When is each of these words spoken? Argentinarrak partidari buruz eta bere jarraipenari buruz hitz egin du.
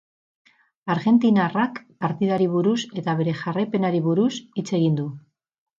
Argentinarrak 0.93 1.77
partidari 2.05 2.49
buruz 2.57 2.75
eta 3.03 3.17
bere 3.21 3.39
jarraipenari 3.45 4.05
buruz 4.09 4.33
hitz 4.43 4.71
egin 4.81 5.03
du. 5.05 5.11